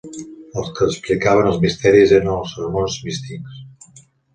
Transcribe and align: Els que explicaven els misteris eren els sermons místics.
Els 0.61 0.71
que 0.79 0.87
explicaven 0.87 1.51
els 1.51 1.61
misteris 1.67 2.17
eren 2.21 2.35
els 2.41 2.59
sermons 2.59 3.01
místics. 3.11 3.65